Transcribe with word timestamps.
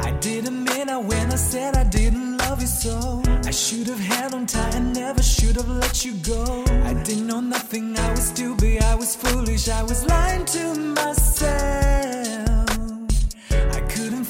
I 0.00 0.10
didn't 0.20 0.64
mean 0.64 0.88
I 0.88 0.98
went, 0.98 1.32
I 1.32 1.36
said 1.36 1.76
I 1.76 1.84
didn't 1.84 2.38
love 2.38 2.60
you 2.60 2.66
so. 2.66 3.22
I 3.44 3.50
should 3.50 3.86
have 3.88 3.98
held 3.98 4.34
on 4.34 4.46
time, 4.46 4.92
never 4.92 5.22
should 5.22 5.56
have 5.56 5.68
let 5.68 6.04
you 6.04 6.14
go. 6.14 6.64
I 6.84 6.94
didn't 7.04 7.26
know 7.26 7.40
nothing, 7.40 7.98
I 7.98 8.10
was 8.10 8.28
stupid, 8.28 8.82
I 8.82 8.94
was 8.94 9.16
foolish, 9.16 9.68
I 9.68 9.82
was 9.82 10.04
lying 10.06 10.44
to 10.46 10.74
myself. 10.74 11.83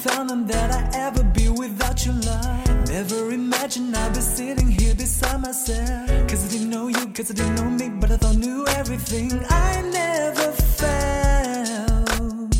Couldn't 0.04 0.48
that 0.48 0.70
I 0.70 0.98
ever 1.06 1.24
be 1.24 1.48
without 1.48 2.04
your 2.04 2.14
love. 2.16 2.88
Never 2.88 3.30
imagined 3.30 3.96
I'd 3.96 4.12
be 4.12 4.20
sitting 4.20 4.68
here 4.68 4.94
beside 4.94 5.40
myself. 5.40 6.28
Cause 6.28 6.44
I 6.44 6.48
didn't 6.52 6.68
know 6.68 6.88
you, 6.88 7.06
cause 7.16 7.30
I 7.30 7.34
didn't 7.34 7.54
know 7.54 7.70
me, 7.70 7.88
but 7.88 8.10
I 8.10 8.18
thought 8.18 8.36
knew 8.36 8.66
everything. 8.80 9.32
I 9.48 9.80
never 9.80 10.52
felt 10.78 12.50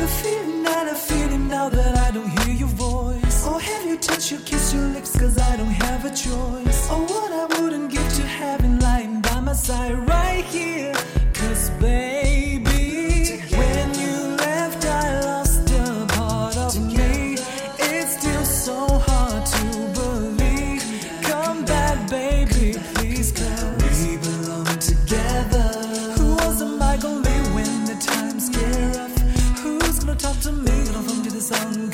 the 0.00 0.08
feeling 0.20 0.64
that 0.64 0.88
I 0.88 0.94
feel 0.94 1.38
now 1.38 1.68
that 1.68 1.96
I 1.96 2.10
don't 2.10 2.30
hear 2.40 2.54
your 2.54 2.74
voice. 2.88 3.46
Or 3.46 3.60
have 3.60 3.86
you 3.86 3.96
touched 3.96 4.32
your 4.32 4.40
kiss 4.40 4.74
your 4.74 4.88
lips? 4.88 5.16
Cause 5.16 5.38
I 5.38 5.56
don't 5.58 5.76
have 5.84 6.04
a 6.04 6.10
choice. 6.10 6.69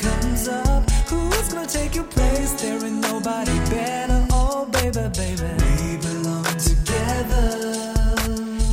Comes 0.07 0.47
up? 0.47 0.89
Who's 1.09 1.53
gonna 1.53 1.67
take 1.67 1.95
your 1.95 2.05
place? 2.05 2.51
There 2.61 2.83
ain't 2.85 3.01
nobody 3.01 3.57
better. 3.69 4.25
Oh, 4.31 4.65
baby, 4.71 5.05
baby. 5.21 5.49
We 5.67 5.97
belong 6.07 6.51
together. 6.69 7.93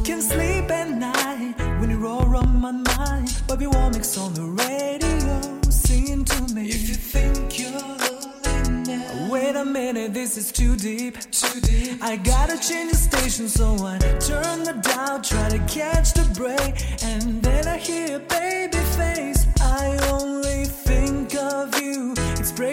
Can 0.05 0.21
sleep 0.21 0.71
at 0.71 0.91
night 0.91 1.55
when 1.81 1.91
you're 1.91 2.07
on 2.07 2.61
my 2.61 2.73
mind. 2.73 3.27
Bobby 3.47 3.67
Womack's 3.67 4.17
on 4.19 4.35
the 4.35 4.47
radio, 4.65 5.37
singing 5.71 6.25
to 6.25 6.55
me. 6.55 6.69
If 6.69 6.89
you 6.89 6.95
think 6.95 7.59
you're 7.59 7.95
wait 9.35 9.57
a 9.57 9.65
minute, 9.65 10.15
this 10.15 10.37
is 10.37 10.53
too 10.53 10.77
deep. 10.77 11.19
Too 11.31 11.61
deep. 11.61 12.03
I 12.03 12.17
gotta 12.17 12.57
change 12.69 12.93
the 12.93 12.97
station, 12.97 13.49
so 13.49 13.67
I 13.85 13.99
turn 14.31 14.63
the 14.63 14.75
dial, 14.81 15.21
try 15.21 15.49
to 15.49 15.59
catch 15.67 16.13
the 16.13 16.25
break, 16.41 16.75
and 17.03 17.43
then 17.43 17.67
I 17.67 17.79
hear 17.79 18.21
baby 18.21 18.79
face. 18.97 19.34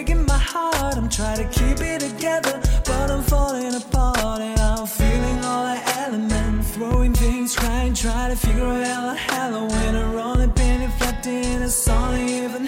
Breaking 0.04 0.26
my 0.26 0.38
heart. 0.38 0.96
I'm 0.96 1.08
trying 1.08 1.36
to 1.36 1.58
keep 1.58 1.80
it 1.80 2.00
together, 2.00 2.60
but 2.84 3.10
I'm 3.10 3.22
falling 3.22 3.74
apart, 3.74 4.40
and 4.40 4.58
I'm 4.58 4.86
feeling 4.86 5.38
all 5.44 5.64
the 5.64 5.80
elements, 6.00 6.70
throwing 6.74 7.14
things, 7.14 7.54
trying, 7.54 7.94
trying 7.94 8.30
to 8.34 8.36
figure 8.36 8.64
out 8.64 9.16
how 9.16 9.66
when 9.66 9.96
I 9.96 10.12
penny 10.48 10.88
flat 10.98 11.26
in 11.26 11.62
a 11.62 11.68
song, 11.68 12.18
even 12.28 12.61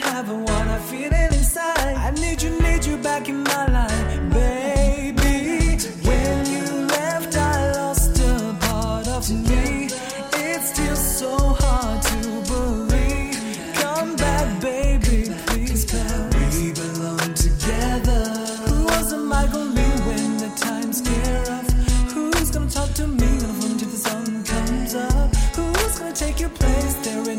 your 26.45 26.51
place. 26.59 26.95
There 27.05 27.31
is 27.31 27.34